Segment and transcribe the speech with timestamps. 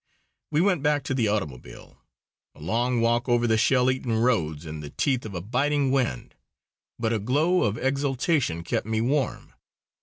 [0.49, 2.01] We went back to the automobile,
[2.55, 6.33] a long walk over the shell eaten roads in the teeth of a biting wind.
[6.97, 9.53] But a glow of exultation kept me warm.